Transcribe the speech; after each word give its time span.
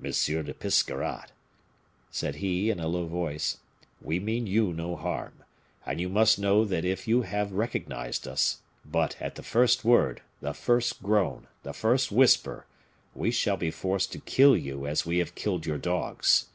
"Monsieur 0.00 0.42
de 0.42 0.52
Biscarrat," 0.54 1.30
said 2.10 2.34
he, 2.42 2.68
in 2.68 2.80
a 2.80 2.88
low 2.88 3.06
voice, 3.06 3.58
"we 4.00 4.18
mean 4.18 4.44
you 4.44 4.72
no 4.72 4.96
harm, 4.96 5.44
and 5.86 6.00
you 6.00 6.08
must 6.08 6.36
know 6.36 6.64
that 6.64 6.84
if 6.84 7.06
you 7.06 7.22
have 7.22 7.52
recognized 7.52 8.26
us; 8.26 8.58
but, 8.84 9.14
at 9.22 9.36
the 9.36 9.42
first 9.44 9.84
word, 9.84 10.20
the 10.40 10.52
first 10.52 11.00
groan, 11.00 11.46
the 11.62 11.72
first 11.72 12.10
whisper, 12.10 12.66
we 13.14 13.30
shall 13.30 13.56
be 13.56 13.70
forced 13.70 14.10
to 14.10 14.18
kill 14.18 14.56
you 14.56 14.84
as 14.88 15.06
we 15.06 15.18
have 15.18 15.36
killed 15.36 15.64
your 15.64 15.78
dogs." 15.78 16.46